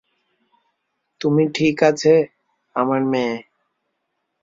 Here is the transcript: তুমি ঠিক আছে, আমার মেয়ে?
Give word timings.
তুমি 1.21 1.43
ঠিক 1.55 1.77
আছে, 1.83 2.13
আমার 2.75 3.01
মেয়ে? 3.11 3.35